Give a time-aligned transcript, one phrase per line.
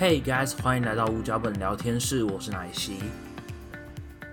[0.00, 2.94] Hey guys，欢迎来到五脚本聊天室，我是奶昔。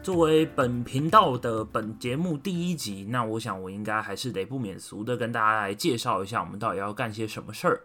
[0.01, 7.81] 作为本频道的本节目第一集，那我想我应该还是得不免俗的跟大家来介绍一下，我们到底要干些什么事儿。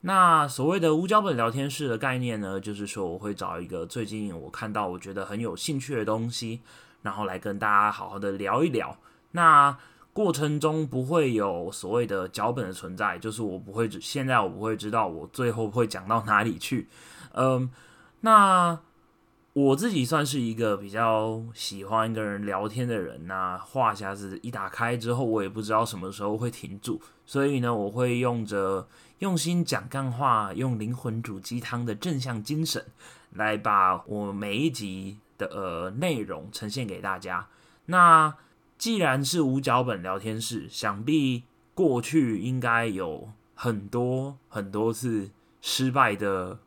[0.00, 6.62] 那所谓的无脚本聊天室的概念呢，就是说我会找一个最近我看到我觉得很有兴趣的东西，
[7.02, 8.98] 然后来跟大家好好的聊一聊。
[9.30, 9.78] 那
[10.12, 16.88] 过程中不会有所谓的脚本的存在，就是我不会，现在我不会知道我最后会讲到哪里去。
[17.32, 17.70] 嗯，
[18.20, 18.78] 那
[19.52, 28.86] 我自己算是一个比较喜欢跟人聊天的人，那话匣子一打开之后，我也不知道什么时候会停住，所以呢，我会用着
[29.18, 32.84] 用心讲干话、用灵魂煮鸡汤的正向精神，
[33.32, 37.48] 来把我每一集的呃内容呈现给大家。
[37.86, 38.34] 那
[38.78, 41.42] 既然是无脚本聊天室，想必
[41.74, 46.58] 过去应该有很多很多次失败的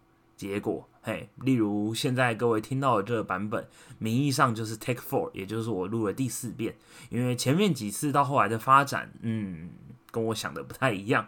[0.43, 0.89] 结果。
[1.01, 3.65] 嘿，例如现在各位听到的这个版本，
[3.97, 6.75] 名义上就是 Take Four，也就是我录了第四遍。
[7.09, 9.69] 因为前面几次到后来的发展，嗯，
[10.11, 11.27] 跟我想的不太一样。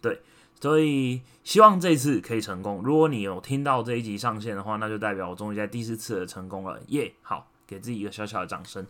[0.00, 0.20] 对，
[0.60, 2.82] 所以希望这次可以成功。
[2.82, 6.80] 如果你有听到这一集上线的话，那就代表我终于在第四次的成功了。
[6.88, 8.86] 耶，好，给自己一个小小的掌声。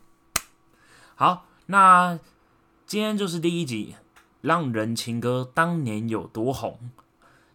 [1.17, 2.19] 好，那
[2.87, 3.95] 今天就是第一集
[4.41, 6.91] 《浪人情歌》当年有多红。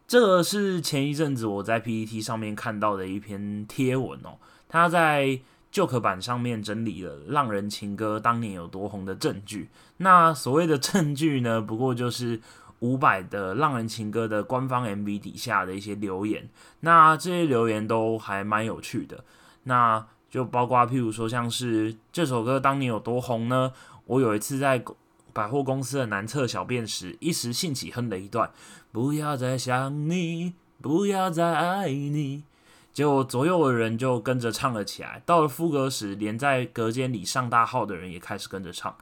[0.09, 9.69] 这个是前一阵子我在 PPT 上面看到的一篇贴文哦，他在旧课版上面整理了《浪人情歌》当年有多红的证据。
[9.97, 12.41] 那所谓的证据呢，不过就是
[12.79, 16.49] 五百的《浪人情歌》的官方 MV 底下的一些留言。
[16.79, 19.23] 那这些留言都还蛮有趣的。
[19.65, 23.73] 那就包括，譬如说，像是这首歌当年有多红呢？
[24.07, 24.83] 我有一次在
[25.31, 28.49] 百货公司的男厕小便时，一时兴起哼了一段
[28.91, 32.43] ：“不要再想你，不要再爱你。”
[32.91, 35.21] 结果左右的人就跟着唱了起来。
[35.25, 38.95] 到了副歌时，连在隔间里上大号的人也开始跟着唱。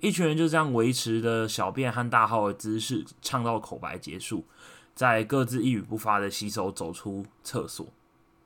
[0.00, 4.44] 一群人就这样维持的小便和大号的姿势，唱到口白结束，
[4.94, 7.86] 再各自一语不发的洗手走出厕所。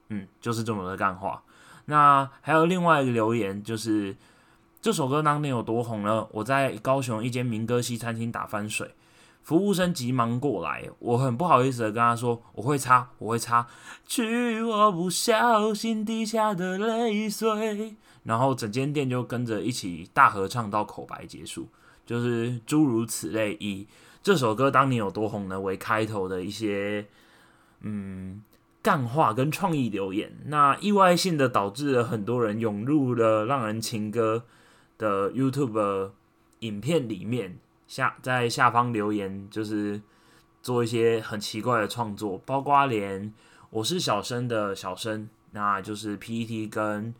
[0.08, 1.42] 嗯，就是这么的干话。
[1.84, 4.16] 那还有另外一个留言，就是
[4.82, 6.26] 这首歌当年有多红呢？
[6.32, 8.94] 我在高雄一间民歌西餐厅打翻水，
[9.46, 13.64] 服务生急忙过来，我很不好意思的跟他说：“我会擦，我会擦。”
[14.04, 21.68] 去我不小心滴下的泪水，然后整间店就跟着一起大合唱到口白结束，
[22.04, 23.86] 就是诸如此类，以
[24.20, 27.06] 这首歌当年有多红呢为开头的一些，
[27.82, 28.42] 嗯。
[28.82, 34.44] 干话跟创意留言，那意外性的导致了很多人涌入了《浪人情歌》
[35.00, 36.10] 的 YouTube
[36.60, 40.00] 影片里面，下在下方留言，就是
[40.62, 43.32] 做一些很奇怪的创作，包括连
[43.70, 47.14] 我是小生的小生，那就是 PET 跟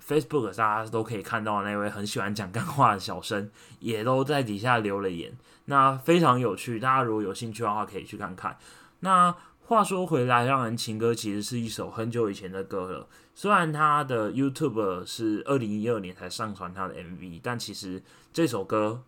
[0.00, 5.32] Facebook 大家都可以看到那位很喜欢讲干话的小生，也都在底下留了言，
[5.66, 8.56] 那非常有趣，大家如果有兴趣的话，可以去看看。
[9.00, 13.06] 那话说回来，《让人情歌》其实是一首很久以前的歌了。
[13.36, 18.02] 虽然他的 YouTube 是二零一二年才上传他的 MV，但其实
[18.32, 19.02] 这首歌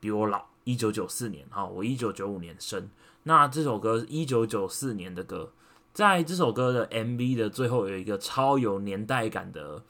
[0.00, 2.90] 比我老，一九九四年哈，我一九九五年生。
[3.22, 5.52] 那这首歌一九九四年的歌，
[5.92, 9.82] 在这首歌的 MV 的最后有一个超有年代感的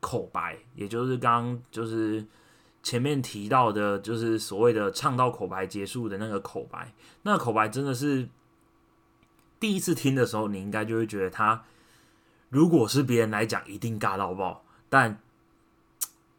[0.00, 2.26] 口白，也就是刚就是
[2.82, 6.92] 前面提到的，就是所谓的唱到口白结束的那个口白。
[7.22, 8.28] 那口白真的是。
[9.60, 11.62] 第一次听的时候，你应该就会觉得他，
[12.48, 14.64] 如果是别人来讲，一定尬到爆。
[14.88, 15.20] 但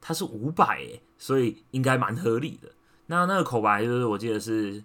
[0.01, 2.69] 他是五百诶，所以应该蛮合理的。
[3.07, 4.83] 那那个口白就是，我记得是，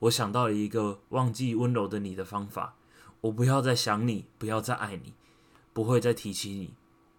[0.00, 2.74] 我想到了一个忘记温柔的你的方法。
[3.22, 5.12] 我不要再想你，不要再爱你，
[5.72, 6.74] 不会再提起你。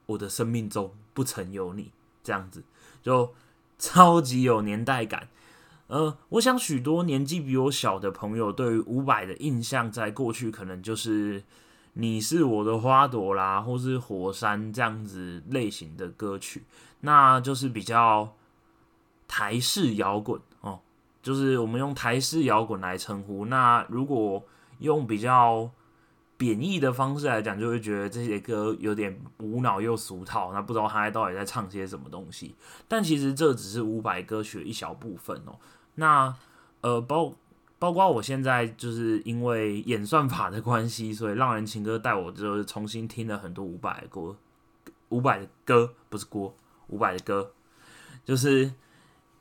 [0.07, 2.61] 我的生命中不曾有你，这样子
[3.01, 3.33] 就
[3.79, 5.29] 超级有年代感。
[5.87, 11.39] 呃，我想许多年纪比我小的朋友对于伍佰的印象，在过去可能就是
[11.93, 16.63] 《你是我的花朵》啦，或是《火山》这样子类型的歌曲，
[16.99, 18.35] 那就是比较
[19.27, 20.79] 台式摇滚哦，
[21.21, 23.45] 就是我们用台式摇滚来称呼。
[23.45, 24.43] 那如果
[24.79, 25.69] 用比较
[26.35, 32.53] 贬义的方式来讲，就会觉得这些歌有点无脑又俗套，那不知道他到底在唱些什么东西。
[32.87, 35.55] 但其实这只是伍佰歌曲的一小部分哦。
[35.95, 36.33] 那
[36.81, 37.33] 呃包
[37.79, 44.35] 包括我现在就是因为演算法的关系，所以浪人情歌带我就是重新听了很多伍佰的歌，
[45.09, 46.53] 伍佰的歌不是歌，
[46.87, 47.51] 伍佰的歌，
[48.25, 48.71] 就是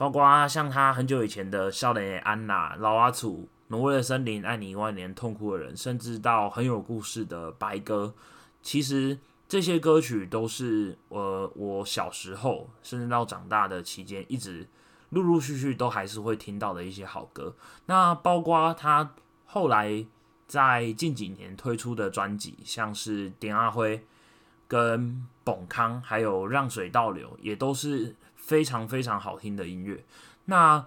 [0.02, 8.06] 包括像他很久以前的《笑脸安娜》、老阿楚、挪威的森林》《爱你一万年》《痛苦的人》，甚至到很有故事的《白鸽》，
[8.62, 9.16] 其实
[9.48, 14.66] 这些歌曲都是呃我小时候甚至到长大的期间，一直
[15.10, 17.54] 陆陆续续都还是会听到的一些好歌。
[17.86, 19.14] 那包括他
[19.46, 20.04] 后来
[20.48, 24.04] 在近几年推出的专辑，像是点阿辉
[24.66, 30.04] 跟本康，还有让水倒流，也都是非常非常好听的音乐。
[30.46, 30.84] 那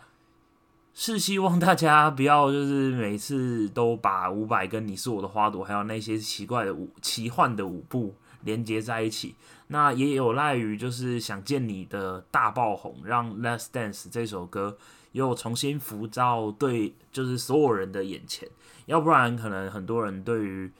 [0.93, 8.13] 是希望大家不要就是每次都把伍佰跟你是我的花朵，还有那些奇怪的舞奇幻的舞步
[8.43, 9.35] 连接在一起。
[9.67, 14.77] 那也有赖于就是想见你的大爆红，让《Let's Dance》这首歌
[15.13, 18.47] 又重新浮到对就是所有人的眼前。
[18.85, 20.71] 要不然可能很多人对于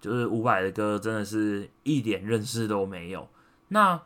[0.00, 3.28] 就是伍佰的歌真的是一点认识都没有。
[3.68, 4.02] 那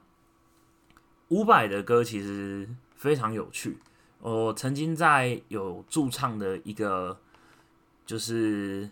[1.31, 3.79] 伍佰的歌其实非常有趣。
[4.21, 7.19] 我曾经在有驻唱的一个
[8.05, 8.91] 就是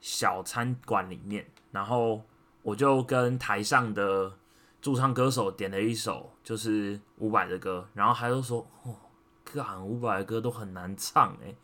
[0.00, 2.22] 小餐馆里面，然后
[2.62, 4.32] 我就跟台上的
[4.80, 8.96] 驻唱歌手点了一首就是伍佰的歌，然后他就说：“哦，
[9.44, 11.54] 干伍佰的歌都很难唱诶。”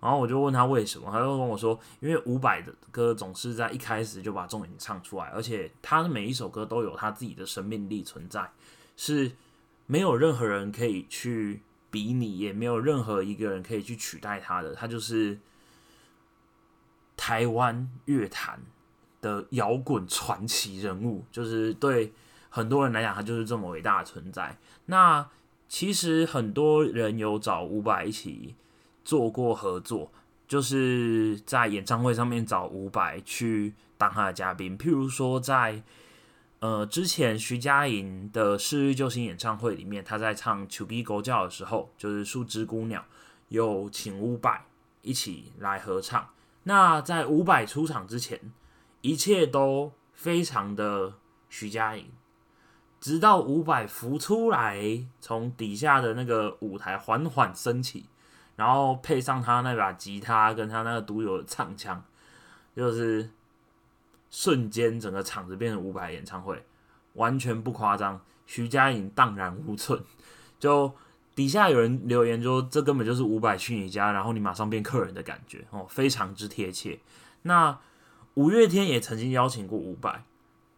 [0.00, 8.50] 然后我就问他为什么，他就跟我说：“因为伍佰的歌总是在一开始就把重点唱出来，而且他的每一首歌都有他自己的生命力存在，
[8.96, 9.32] 是
[9.88, 15.38] 没有任何人可以去。”比拟也没有任何一个人可以去取代他的，他就是
[17.16, 18.60] 台湾乐坛
[19.22, 22.12] 的摇滚传奇人物，就是对
[22.50, 24.58] 很多人来讲，他就是这么伟大的存在。
[24.84, 25.26] 那
[25.66, 28.54] 其实很多人有找伍佰一起
[29.02, 30.12] 做过合作，
[30.46, 35.82] 就是在演唱会上面找伍佰去当他的嘉宾，譬如说在。
[36.60, 43.00] 呃，之前徐佳莹的《世日救星》演唱会里面，她在唱《求比狗叫》的时候，就是《树枝姑娘》，
[43.46, 44.66] 有请伍佰
[45.02, 46.30] 一起来合唱。
[46.64, 48.52] 那在伍佰出场之前，
[49.02, 51.14] 一切都非常的
[51.48, 52.10] 徐佳莹，
[53.00, 58.06] 直到伍佰浮出来，从底下的那个舞台缓缓升起，
[58.56, 62.02] 然后配上他那把吉他跟他那个独有的唱腔，
[62.74, 63.30] 就是。
[64.30, 66.62] 瞬间，整个场子变成五百演唱会，
[67.14, 68.20] 完全不夸张。
[68.46, 70.02] 徐佳莹荡然无存，
[70.58, 70.90] 就
[71.34, 76.98] 底下有人留言说，这根本就是五百去你家，然后你马上变客人的感觉哦，非常之贴切。
[77.42, 77.78] 那
[78.34, 80.22] 五月天也曾经邀请过伍佰，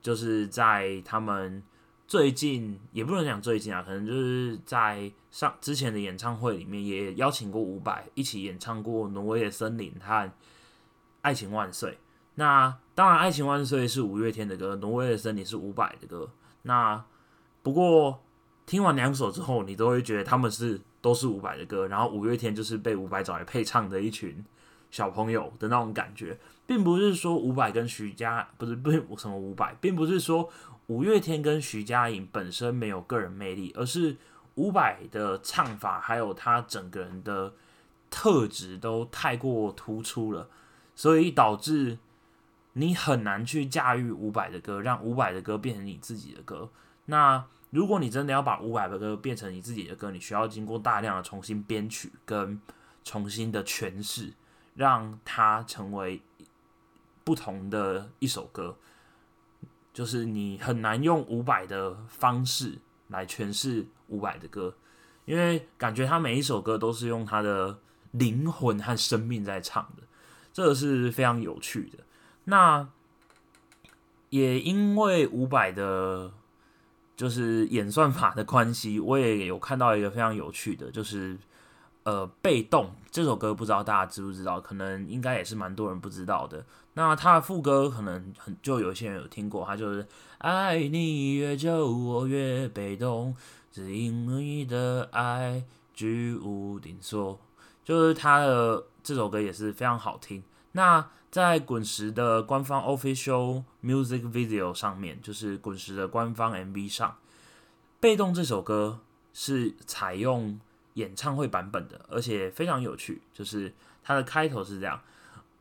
[0.02, 1.62] 就是在他们
[2.08, 10.26] 最近也不能讲最近啊，可能就是在上之前的演唱会里面也邀请过伍佰一起演唱过《挪威的森林》和
[11.20, 11.93] 《爱情万岁》。
[12.41, 16.31] 那当然，《爱情万岁》是五月天的歌，《挪威的森林》是伍佰的歌。
[16.63, 17.05] 那
[17.63, 18.23] 不过
[18.65, 24.43] 听完两首之后，你都会觉得他们是都是伍佰的歌，然后五月天就是被伍佰找来配唱的一群
[24.91, 30.49] 小朋友的那种感觉，并不是说伍佰跟徐佳不是不是什么伍佰，并不是说
[30.87, 34.17] 五月天跟徐佳莹本身没有个人魅力，而是
[34.55, 37.53] 伍佰的唱法还有他整个人的
[38.09, 40.49] 特质都太过突出了，
[40.97, 41.99] 所以导致。
[42.75, 46.71] 你很难去驾驭伍佰的歌，让伍佰的歌变成你自己的歌。
[47.07, 52.61] 那如果你真的要把伍佰的歌变成你自己的歌，你需要经过大量的重新编曲跟
[53.05, 54.33] 重新的诠释，
[54.75, 56.21] 让它成为
[57.25, 58.77] 不同的一首歌。
[59.93, 64.75] 就是你很难用伍佰的方式来诠释伍佰的歌，
[65.25, 67.77] 因为感觉他每一首歌都是用他的
[68.12, 70.05] 灵魂和生命在唱的，
[70.53, 71.99] 这个是非常有趣的。
[72.50, 72.88] 那
[74.28, 76.33] 也因为伍佰的，
[77.16, 81.38] 就是演算法的关系，我也有看到一个非常有趣的，就是
[82.02, 84.61] 呃，被动这首歌，不知道大家知不知道？
[84.61, 86.64] 可能应该也是蛮多人不知道的。
[86.95, 90.04] 那他的副歌可能很就有些人有听过，他就是
[90.38, 93.37] 爱你越久，我越被动，
[93.71, 95.62] 只因你的爱
[95.95, 97.38] 居无定所。
[97.85, 100.42] 就是他的这首歌也是非常好听。
[100.73, 107.09] 那在滚石的官方 official music video 上面，就是滚石的官方 MV 上，
[108.01, 108.99] 《被动》这首歌
[109.33, 110.59] 是采用
[110.95, 113.23] 演唱会版本的，而且非常有趣。
[113.33, 113.73] 就是
[114.03, 115.01] 它的开头是这样：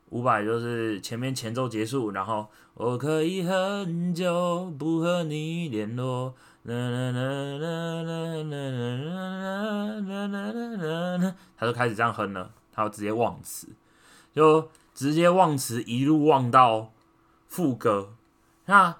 [0.10, 6.34] 五百就是前面前奏结束，然后我可以很久不和你联络，
[11.56, 13.68] 他就开始这样哼了，他就直接忘词，
[14.34, 14.68] 就。
[15.00, 16.92] 直接忘词，一路忘到
[17.48, 18.18] 副歌。
[18.66, 18.98] 那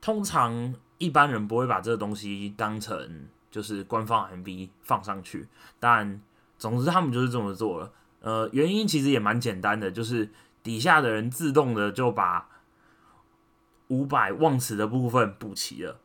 [0.00, 5.48] 通常一般人不会把这个东西当成就是官方 MV 放上去，
[5.80, 6.22] 但
[6.56, 7.92] 总之他们就是这么做了。
[8.20, 10.30] 呃，原因其实也蛮简单的，就是
[10.62, 12.48] 底下的人自动的就把
[13.88, 15.98] 五百忘词的部分补齐了。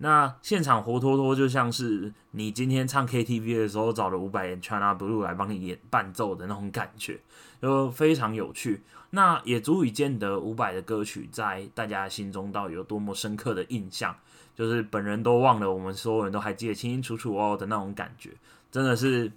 [0.00, 7.20] 那现场活脱脱就像是你今天唱 KTV 的时候找了五百元 China Blue 来帮你演伴奏的那种感觉，
[7.60, 8.82] 就非常有趣。
[9.10, 14.16] 那也足以见得伍佰的歌曲在大家心中到底有多么深刻的印象，
[14.54, 18.30] 就是本人都忘了，我们所有人都还记得清清楚楚哦的那种感觉，
[18.70, 19.32] 真的是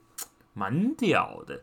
[0.54, 1.60] 蛮屌的。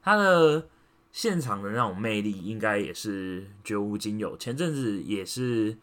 [0.00, 0.68] 他的
[1.10, 4.36] 现场的那种魅力，应该也是绝无仅有。
[4.36, 5.76] 前阵子也是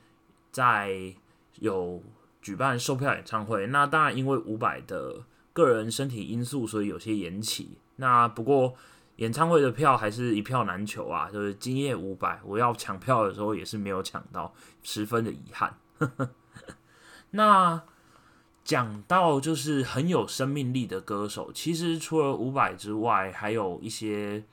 [0.49, 1.13] 在
[1.59, 2.01] 有。
[2.43, 5.23] 举办售票演唱会，那当然因为伍佰的
[5.53, 7.77] 个人身体因素，所以有些延期。
[7.95, 8.75] 那不过
[9.15, 15.77] 演唱会的票还是一票难求啊，就是今夜伍佰，我要抢票的时候也是没有抢到，十分的遗憾。
[17.31, 17.81] 那
[18.65, 24.43] 讲到就是很有生命力的歌手，其实除了伍佰之外，还有一些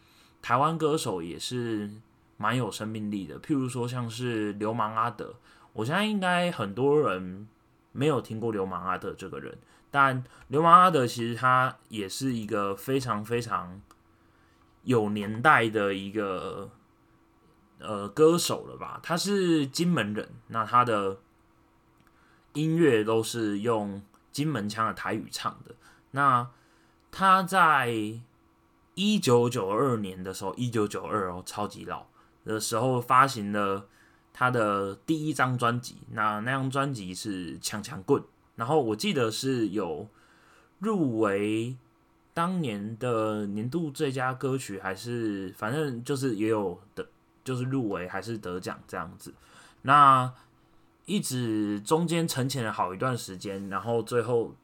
[0.40, 1.90] 台湾歌手也是
[2.36, 5.34] 蛮有生命力的，譬如说像是流氓阿德，
[5.72, 7.48] 我相信应该很多人。
[7.92, 9.58] 没有听过流氓阿德这个人，
[9.90, 13.80] 但流氓阿德其实他也是一个非常非常
[14.84, 16.70] 有年代的一个
[17.78, 19.00] 呃歌手了吧？
[19.02, 21.18] 他是金门人，那他的
[22.52, 25.74] 音乐都是用金门腔的台语唱的。
[26.12, 26.48] 那
[27.10, 27.92] 他在
[28.94, 32.06] 一九九二年的时候，一九九二哦，超级老
[32.44, 33.88] 的时候发行了。
[34.32, 38.22] 他的第一张专辑，那那张专辑是《强强棍》，
[38.56, 40.08] 然后我记得是有
[40.78, 41.76] 入围
[42.32, 47.06] 当年的年度最佳歌曲，还是反正就是也有的，
[47.44, 49.34] 就是入围还是得奖这样子。
[49.82, 50.32] 那
[51.04, 54.54] 一直中间沉潜了好一段时间，然后最后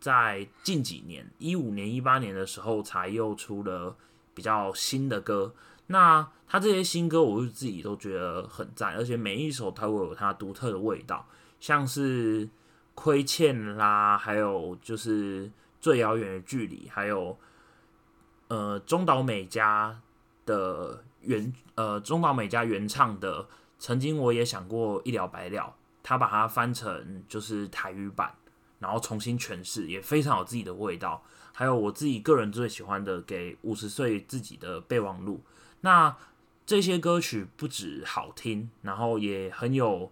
[0.00, 3.94] 在近几年，一五年、一八年的时候，才又出了
[4.34, 5.54] 比较新的歌。
[5.86, 11.26] 那他这些新歌，我就自己都觉得很赞，而且每一首它会有它独特的味道，
[11.60, 12.48] 像是
[12.94, 15.50] 亏欠啦，还有就是
[15.80, 17.36] 最遥远的距离，还有
[18.48, 20.00] 呃中岛美嘉
[20.46, 23.46] 的原呃中岛美嘉原唱的，
[23.78, 28.32] 曾经我也想过一了百了，他把它翻成就是台语版，
[28.78, 31.22] 然后重新诠释，也非常有自己的味道。
[31.52, 35.42] 还有我自己个人最喜欢的，给五十岁自己的备忘录。
[35.84, 36.16] 那
[36.64, 40.10] 这些歌曲不止好听，然后也很有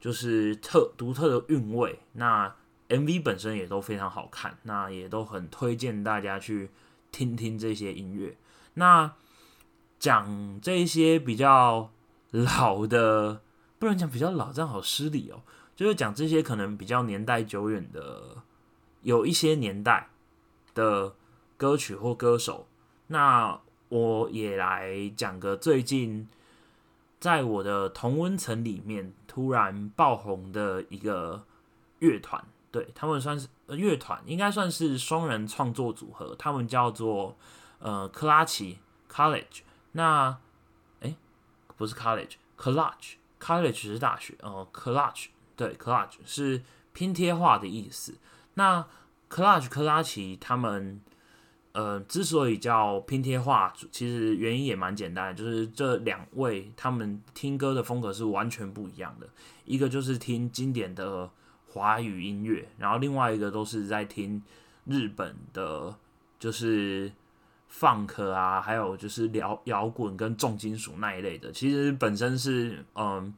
[0.00, 2.00] 就是特独特的韵味。
[2.14, 2.56] 那
[2.88, 6.70] MV 本身也都非常好看，那也都很推荐大家去
[7.12, 8.38] 听听这些音乐。
[8.74, 9.12] 那
[9.98, 11.92] 讲这些比较
[12.30, 13.42] 老的，
[13.78, 15.42] 不能讲比较老，这样好失礼哦。
[15.76, 18.42] 就是讲这些可能比较年代久远的，
[19.02, 20.08] 有一些年代
[20.72, 21.14] 的
[21.58, 22.66] 歌曲或歌手。
[23.08, 23.60] 那
[23.94, 26.28] 我也来讲个最近
[27.20, 31.44] 在我的同温层里面突然爆红的一个
[32.00, 37.36] 乐团，对他们算是乐团，应该算是双人创作组合，他们叫做
[37.78, 39.60] 呃克拉奇 College。
[39.92, 40.36] 那
[41.00, 41.14] 哎，
[41.76, 48.16] 不是 College，College，College 是大学哦，College 对，College 是拼贴画的意思。
[48.54, 48.84] 那
[49.30, 51.00] College 克拉奇他们。
[51.74, 59.28] 呃，之所以叫拼贴画，其实原因也蛮简单的，就是这两位他们听歌的风格是完全不一样的。
[59.64, 61.28] 一个就是听经典的
[61.66, 64.40] 华语音乐，然后另外一个都是在听
[64.84, 65.92] 日本的，
[66.38, 67.10] 就是
[67.66, 71.50] 放克啊，还有就是摇摇滚跟重金属那一类的。
[71.50, 73.34] 其实本身是嗯，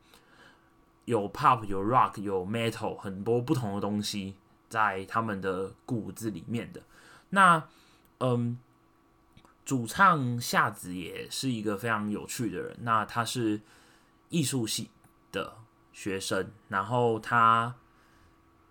[1.07, 4.35] 有 pop 有 rock 有 metal 很多不同的东西
[4.69, 6.83] 在他们的骨子里面的。
[7.31, 7.65] 那
[8.19, 8.59] 嗯，
[9.65, 12.77] 主唱夏子也是一个非常有趣的人。
[12.81, 13.61] 那他是
[14.31, 14.91] 艺术系
[15.31, 15.59] 的
[15.93, 17.75] 学生，然后他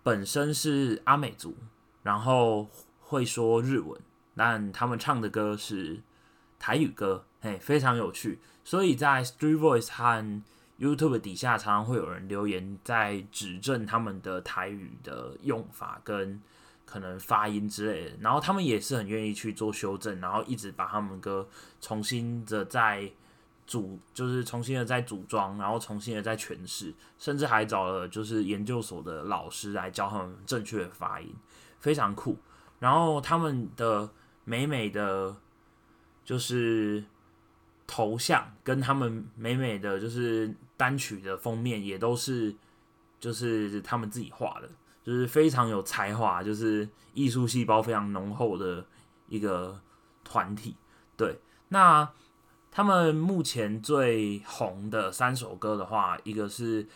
[0.02, 1.56] 本身是阿美族，
[2.02, 2.68] 然后
[3.00, 4.00] 会说日文，
[4.34, 6.02] 但他们唱的歌是
[6.58, 8.40] 台语歌，嘿，非常有趣。
[8.64, 10.42] 所以在 Street Voice 和
[10.80, 16.42] YouTube 底下，常常会有人留言在指正他们的台语的用法跟。
[16.86, 21.46] 可能发音之类的，然后他们也是很愿意去做修正，然后一直把他们歌
[21.80, 23.10] 重新的再
[23.66, 31.34] 组，就是重新的再组装，然后重新的再诠释，甚至还找了就是研究所的老师来教他们正确的发音，
[31.80, 32.38] 非常酷。
[32.78, 34.08] 然后他们的
[34.44, 35.34] 美美的，
[36.24, 37.04] 就是
[37.86, 42.54] 头像跟他们美美的就是单曲的封面也都是
[43.18, 44.70] 就是他们自己画的。
[45.06, 48.84] 就是非常有才华，就是艺术细胞非常浓厚的
[49.28, 49.80] 一个
[50.24, 50.74] 团体。
[51.16, 52.10] 对，那
[52.72, 56.82] 他们目前最红的三首歌的话，一个是《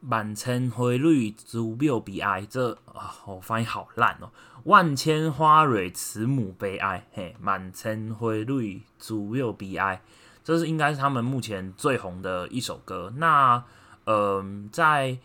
[0.00, 4.28] 满城花蕊祖庙悲哀》，这啊，我发音好烂哦，
[4.64, 9.96] 《万千花蕊慈母悲哀》嘿，《满城花蕊祖庙悲哀》，
[10.44, 13.10] 这是应该是他们目前最红的一首歌。
[13.16, 13.64] 那
[14.04, 15.16] 嗯，在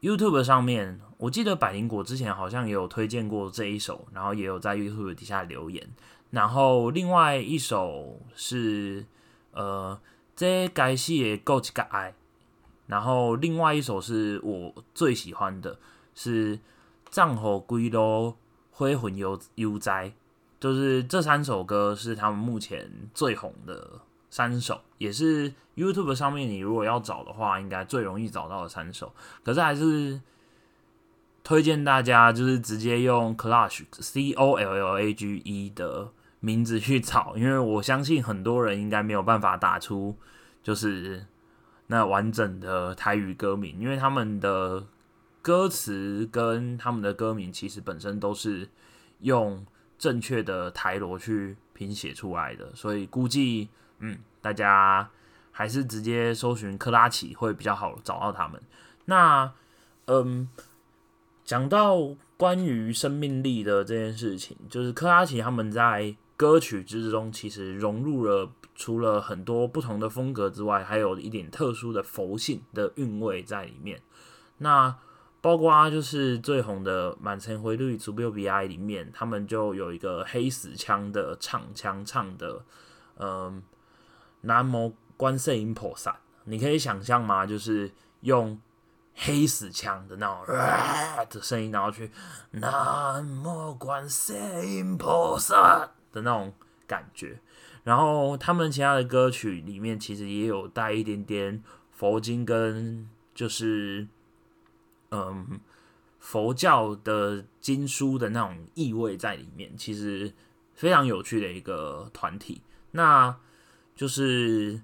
[0.00, 5.88] YouTube 上面，我记得百灵果之前好像也有推荐过这一首，然后也有在 YouTube 底下留言。
[6.30, 9.06] 然后另外一首是
[9.52, 9.96] 呃，
[10.34, 12.12] 这该系的够一个爱。
[12.88, 15.78] 然后另外一首是我最喜欢的，
[16.12, 16.58] 是
[17.08, 18.34] 藏火归路
[18.72, 20.12] 灰魂悠悠哉。
[20.58, 29.12] 就是这三首歌是他们目前最红的三首，也是 YouTube 上面你如果要找的话，应该最容易找到的三首。
[29.44, 30.20] 可是还是
[31.44, 36.12] 推荐大家就是直接用 Clash C O L L A G E 的。
[36.44, 40.18] 名字去找，因为我相信很多人应该没有办法打出
[40.60, 41.24] 就是
[41.86, 44.84] 那完整的台语歌名，因为他们的
[45.40, 48.68] 歌词跟他们的歌名其实本身都是
[49.20, 49.64] 用
[49.96, 53.68] 正确的台罗去拼写出来的，所以估计
[54.00, 55.08] 嗯，大家
[55.52, 58.60] 还是直接搜寻克拉奇会比较好找到他们。
[59.04, 59.52] 那
[60.06, 60.48] 嗯，
[61.52, 66.16] 讲到关于生命力的这件事情，就是克拉奇他们在。
[66.34, 74.00] 歌曲之中其实融入了除了很多不同的风格之外，还有一点特殊的佛性的韵味在里面。
[74.58, 74.96] 那
[75.40, 77.96] 包括就是最红的《满城回绿》
[78.32, 82.64] 《b i 里面，他们就有一个黑死腔的唱腔唱的，
[83.18, 83.62] 嗯，
[84.40, 86.18] 南无观世音菩萨。
[86.44, 87.46] 你可以想象吗？
[87.46, 87.88] 就是
[88.22, 88.58] 用
[89.14, 90.46] 黑死腔的那种
[91.28, 92.10] 的声音，然后去
[92.50, 94.34] 南无观世
[94.66, 95.90] 音菩萨。
[96.12, 96.52] 的那种
[96.86, 97.40] 感觉，
[97.84, 104.06] 然后他们其他的歌曲里面其实也有带一点点佛经跟就是
[105.10, 105.58] 嗯
[106.18, 110.34] 佛教的经书的那种意味在里面，其实
[110.74, 112.60] 非常有趣的一个团体。
[112.90, 113.34] 那
[113.96, 114.82] 就是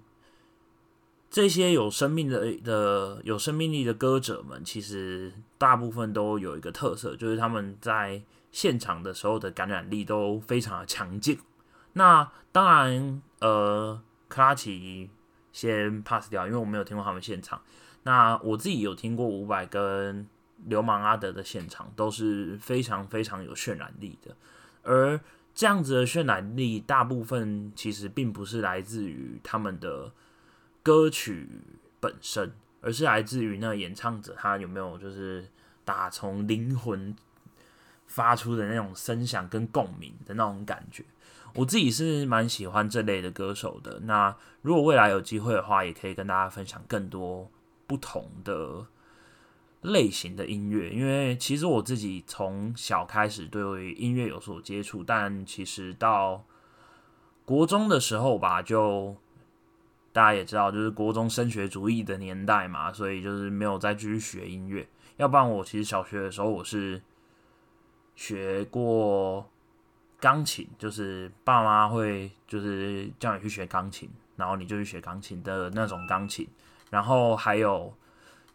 [1.39, 8.21] 这些有生命的的有生命力的歌者们，其实大部分都有一个特色，就是他们在。
[8.51, 11.39] 现场的时候的感染力都非常的强劲。
[11.93, 15.11] 那当然，呃，克拉奇
[15.53, 17.61] 先 pass 掉，因为我没有听过他们现场。
[18.05, 20.27] 那我自己有听过伍佰跟
[20.65, 24.35] 流氓阿德的现场，都是非常非常有渲染力的。
[24.83, 25.21] 而
[25.55, 30.11] 这样子的渲染力，大部分其实并不是来自于他们的
[30.83, 31.49] 歌曲
[32.01, 35.49] 本身，而是来自于那演唱者他有没有就是
[35.85, 37.17] 打从灵魂。
[38.11, 41.05] 发出的那种声响跟共鸣的那种感觉，
[41.55, 44.01] 我自己是蛮喜欢这类的歌手的。
[44.05, 47.51] 那如果未来有机会的话，也可以跟大家分享更多
[47.87, 48.87] 不同的
[49.83, 50.89] 类型的音乐。
[50.89, 56.47] 因为其实我自己从小开始对音乐有所接触，但其实到
[57.45, 59.15] 国中的时候吧，就
[60.19, 64.89] 大家也知道，就是国中升学主义的年代嘛，所以就是没有再继续学音乐。
[65.17, 67.01] 要不然我其实小学的时候我是。
[68.21, 69.49] 学过
[70.19, 76.45] 钢琴，就是爸妈会就是叫你去学钢琴，然后你就去学钢琴的那种钢琴。
[76.91, 77.95] 然后还有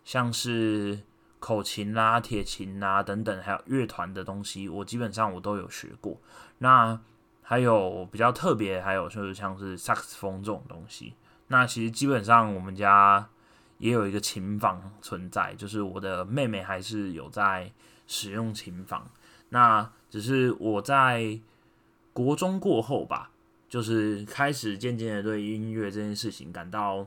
[0.03, 0.99] 像是
[1.39, 6.19] 口琴啦、铁琴啦等等，还有乐团的东西，我基本上我都有学过。
[6.57, 6.99] 那
[7.41, 11.13] 还有比较特别，还有就是像是萨克斯风这种东西。
[11.47, 13.29] 那其实基本上我们家
[13.77, 17.71] 也有一个琴房存在，就是我的妹妹还是有在
[18.07, 19.09] 使用琴房。
[19.49, 21.39] 那只是我在
[22.11, 23.31] 国中过后吧，
[23.69, 27.05] 就是开始渐渐的对音乐这件事情感到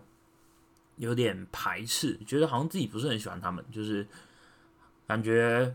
[0.96, 4.06] 有点排斥，觉得好像自己不是很喜欢他们，就是
[5.06, 5.74] 感觉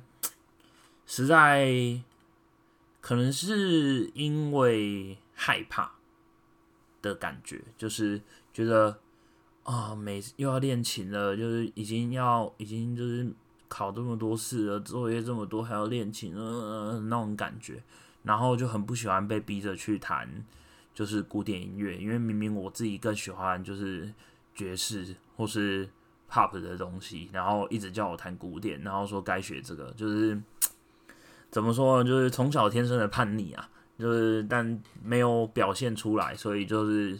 [1.05, 2.01] 实在
[3.01, 5.93] 可能是因为害怕
[7.01, 8.21] 的感觉，就是
[8.53, 8.99] 觉得
[9.63, 13.31] 啊，每又要练琴了，就是已经要已经就是。
[13.73, 17.81] 考这么多次了，作业这么多，还要练琴，呃，那种感觉，
[18.21, 20.27] 然后就很不喜欢被逼着去弹，
[20.93, 24.13] 就是古典音乐，因为明明我自己更喜欢就是
[24.53, 25.87] 爵士或是
[26.29, 30.37] pop 的东西，然后一直叫我弹古典，然后说该学这个，就是
[31.49, 32.03] 怎么说呢？
[32.03, 37.17] 就是从小天生的叛逆啊，就是但没有表现出来，所以就是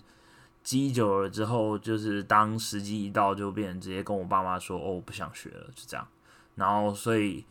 [0.64, 6.08] 积久了之后，就是当时机一到，就变成直接跟我爸妈说：“哦，我不想学了。”就这样。
[6.56, 7.44] 然后，所以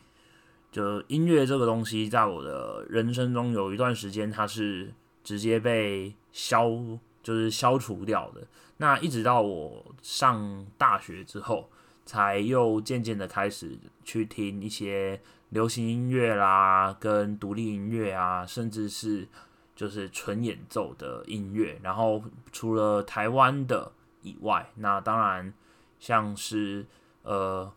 [0.71, 4.93] 就音乐这个东西，在我的人生中有一段时间，它是
[5.25, 6.71] 直接被消，
[7.23, 8.43] 就是消除掉的。
[8.77, 11.69] 那一直到我上大学之后，
[12.07, 15.21] 才又渐渐的开始去听一些
[15.51, 19.27] 流行音乐啦，跟独立音乐啊，甚至是
[19.81, 21.81] 就是纯演奏的音乐。
[21.83, 23.91] 然后除了台湾的
[24.21, 25.55] 以外，那当然
[25.99, 26.85] 像是
[27.23, 27.73] 呃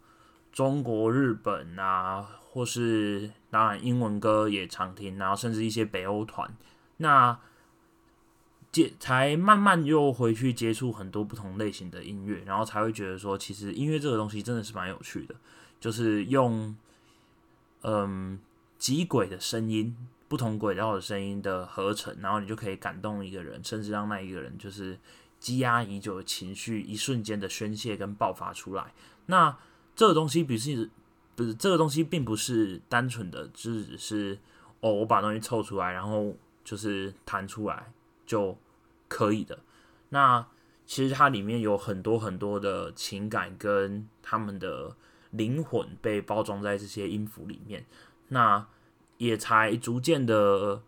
[0.52, 6.54] 中国、日本啊，或是当然英文歌也常听，然后甚至一些北欧团。
[6.98, 7.40] 那
[8.70, 15.34] 接才慢慢又回去接触很多不同类型的音乐，然后才会觉得说，其实音乐这个东西真的是蛮有趣的，
[15.80, 16.76] 就是用
[17.84, 18.38] 嗯
[18.78, 19.96] 几轨的声音、
[20.34, 24.98] 不同轨道的声音的合成，然后你就可以感动一个人，甚至让那一个人就是
[25.40, 28.92] 积压已久的情绪一瞬间的宣泄跟爆发出来。
[29.28, 29.56] 那
[29.96, 30.90] 这个东西不是
[31.36, 34.40] 不是这个东西，并不是单纯的只是
[34.80, 37.94] 哦，我把东西凑出来，然后就是弹出来。
[38.26, 38.58] 就
[39.10, 39.60] 可以的。
[40.10, 40.48] 那
[40.86, 44.96] 其实它里面有很多很多的情感跟他们的
[45.32, 47.86] 灵魂被包装在这些音符里面。
[48.30, 48.66] 那
[49.24, 50.82] 也才逐渐的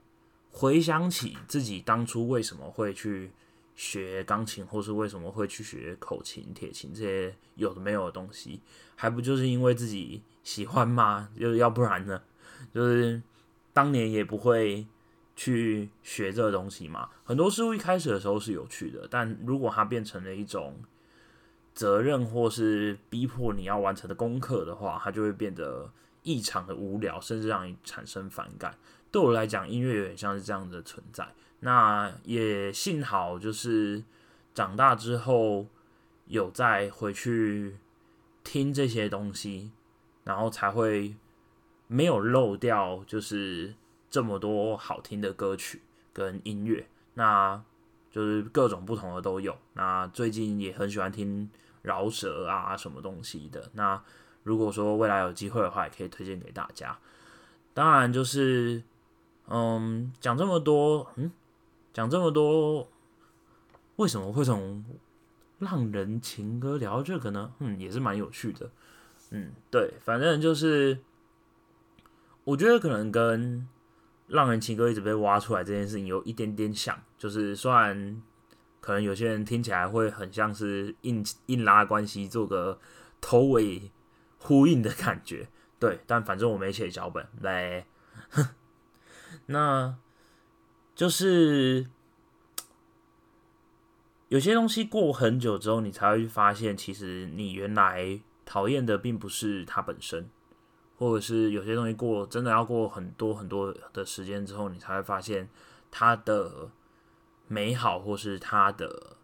[0.51, 3.31] 回想起自己当初为什么会去
[3.75, 8.61] 学钢琴，或是为什么会去学口琴、铁琴这些有的没有的东西，
[8.95, 11.29] 还不就是因为自己喜欢吗？
[11.39, 12.21] 就要不然呢？
[12.73, 13.21] 就是
[13.73, 14.85] 当年也不会。
[15.37, 20.77] 去学这个东西嘛，很多事物一开始的时候是有趣的，但如果它变成了一种
[21.73, 25.91] 责任或是逼迫你要完成的功课的话，它就会变得
[26.25, 28.77] 异常的无聊，甚至让你产生反感。
[29.09, 31.25] 对我来讲，音乐有点像是这样的存在。
[31.61, 34.03] 那也幸好，就是
[34.53, 35.65] 长大之后
[36.27, 37.77] 有再回去
[38.43, 39.71] 听这些东西，
[40.25, 41.15] 然后才会
[41.87, 43.75] 没有漏掉，就是。
[44.07, 45.81] 这么多好听的歌曲
[46.13, 47.61] 跟音乐，那
[48.09, 49.57] 就是各种不同的都有。
[49.73, 51.49] 那最近也很喜欢听
[51.81, 53.69] 饶舌啊，什么东西的。
[53.73, 54.01] 那
[54.45, 56.97] 如果说未来有机会的话，也可以推荐给大家。
[57.73, 58.81] 当然，就是
[59.49, 61.29] 嗯，讲这么多，嗯，
[61.91, 62.87] 讲这么多，
[63.97, 64.85] 为什么会从
[65.59, 67.51] 浪人情歌聊到这个呢？
[67.59, 68.69] 嗯，也是蛮有趣的。
[69.31, 70.99] 嗯，对，反正就是
[72.45, 73.67] 我觉得可能跟。
[74.29, 78.19] 浪人情歌一直被挖出来这件事情有一点点像，就是虽然
[78.81, 82.79] 可能有些人听起来会很像是硬硬拉关系，做个
[83.21, 83.91] 头尾
[84.45, 87.85] 呼应的感觉， 对，但反正我没写脚本来，
[89.47, 89.97] 那
[90.93, 91.87] 就是
[94.29, 100.29] 有些东西过很久之后，你才会发现，其实你原来讨厌的并不是它本身。
[100.97, 105.49] 或者是有些东西过真的要过很多很多的时间之后，你才会发现
[105.91, 106.71] 它的
[107.49, 109.17] 美好，或是它的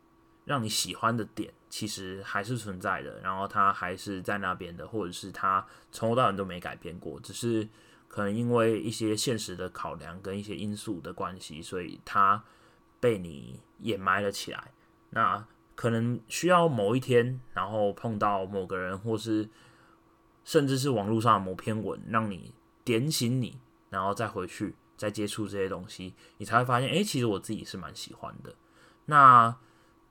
[0.43, 3.19] 让你喜欢的点，其实还是存在的。
[3.21, 7.67] 然后它还是在那边的，或者是它从头到尾都没改变过，只是
[8.07, 12.43] 可能因为一些现实的考量跟一些因素的关系，所以它
[12.99, 14.71] 被你掩埋了起来。
[15.09, 19.49] 那可能需要某一天，然后碰到某个人，或是。
[20.43, 22.51] 甚至是网络上的某篇文，让你
[22.83, 23.59] 点醒你，
[23.91, 28.55] 然后再回去再接触这些东西，你才会发现，哎，其实我自己是蛮喜欢的。
[29.05, 29.55] 那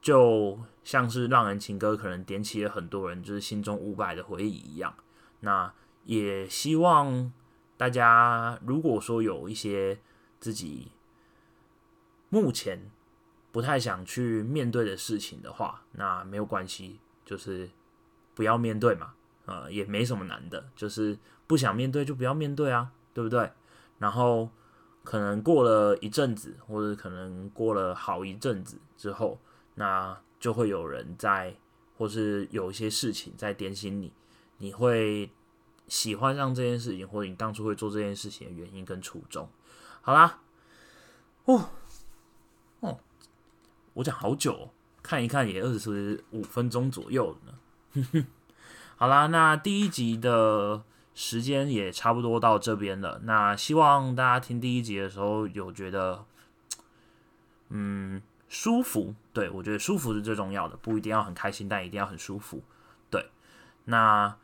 [0.00, 4.94] 就像是《浪人情歌》可能点起了很多人就是心中五百的回忆一样。
[5.40, 5.72] 那
[6.04, 7.32] 也希望
[7.76, 9.98] 大家，如果说有一些
[10.38, 10.92] 自己
[12.28, 12.90] 目前
[13.52, 17.70] 不太想去面对的事情的话，那没有关系，就是
[18.34, 19.14] 不要面对嘛。
[19.46, 23.50] 呃，也没什么难的，就是不想面对就不要面对啊，对不对？
[23.98, 24.48] 然后
[25.02, 29.40] 可能过了一阵子，或者可能过了好一阵子之后，
[29.80, 31.56] 那就会有人在，
[31.96, 34.12] 或是有一些事情在点醒你，
[34.58, 35.30] 你会
[35.88, 39.48] 喜欢上这件事情，或者你当初会做这件事情的原因跟初衷。
[40.02, 40.40] 好啦，
[41.46, 41.70] 哦
[42.80, 42.98] 哦，
[43.94, 44.70] 我讲好久，
[45.02, 48.26] 看一看也二十五分钟左右了呢。
[48.96, 53.22] 好啦，那第一集的时间也差不多到这边了。
[53.24, 56.26] 那希望大家听第一集的时候有觉得，
[57.70, 59.14] 嗯，舒服。
[59.32, 62.62] 对我觉得舒服是最重要的，不一定要很开心，但一定要很舒服。
[63.08, 63.30] 对，
[63.86, 64.36] 那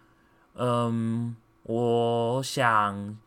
[0.55, 3.19] 嗯，我想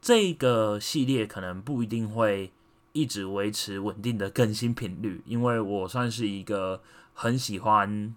[0.00, 2.50] 这个系列可能不一定会
[2.92, 6.80] 一直维持稳定的更新频率，因为我算是一个
[7.12, 8.14] 很喜欢。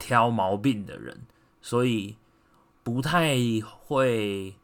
[0.00, 1.26] 挑毛病的人，
[1.60, 2.16] 所以
[2.84, 3.36] 不太
[3.84, 4.54] 会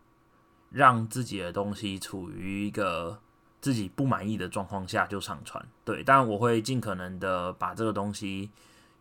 [0.70, 3.18] 让自己的东西处于一个
[3.64, 5.66] 自己不满意的状况下就上传。
[5.86, 8.50] 对，但我会尽可能的把这个东西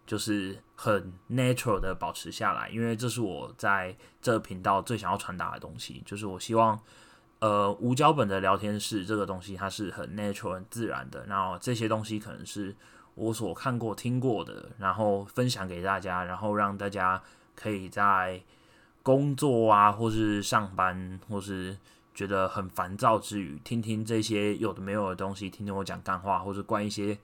[0.07, 6.79] 就是很 natural 的保持下来，因为这是我在这频道最想要传达的东西，就是我希望。
[7.39, 11.25] 呃，无脚本的聊天室这个东西，它是很 natural、很自然的。
[11.25, 12.73] 然后这些东西可能是
[13.15, 17.21] 我所看过、听过的，然后分享给大家，然后让大家
[17.53, 18.41] 可以在
[19.01, 21.77] 工作啊，或是上班，或是
[22.13, 27.17] 觉得很烦躁之余，听听这些有的没有的东西，听听我讲干话，或者灌一些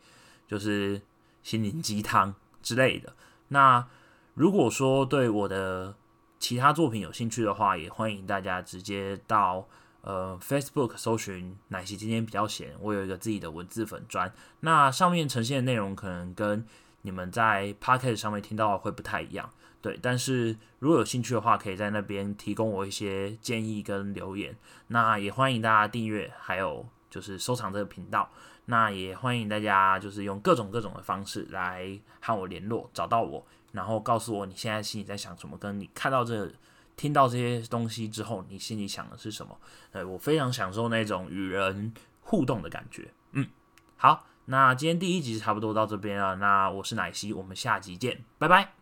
[0.47, 1.01] 就是
[1.43, 3.13] 心灵鸡汤之类的。
[3.49, 3.87] 那
[4.33, 5.95] 如果说对我的
[6.39, 9.67] 其他作品有兴趣的话，也欢迎大家直接到。
[10.01, 16.65] 呃，Facebook 搜寻奶昔今天比较闲，我有一个自己的文字粉砖，那上面呈现的内容可能跟
[17.01, 19.49] 你们在 Podcast 上面听到的会不太一样，
[19.81, 19.99] 对。
[20.01, 24.55] 但是如果有兴趣的话，可以在那边提供我一些建议跟留言。
[24.87, 28.29] 那也欢迎大家订阅，还有就是收藏这个频道。
[28.65, 36.51] 那也欢迎大家就是用各种各种的方式来和我联络，找到我，然后告诉我你现在心里在想什么，跟你看到这。
[36.95, 39.57] 听到这些东西之后，你心里想的是什么？
[39.89, 43.09] 对我非常享受那种与人互动的感觉。
[43.31, 43.47] 嗯，
[43.95, 46.35] 好，那今天第一集差不多到这边了。
[46.35, 48.78] 那我是奶昔，我们下集见，拜拜。